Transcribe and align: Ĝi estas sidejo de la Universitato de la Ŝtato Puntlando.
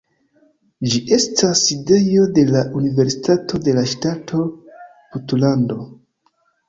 Ĝi 0.93 1.01
estas 1.17 1.59
sidejo 1.67 2.25
de 2.37 2.45
la 2.55 2.63
Universitato 2.79 3.61
de 3.67 3.75
la 3.81 3.85
Ŝtato 3.95 4.43
Puntlando. 5.17 5.79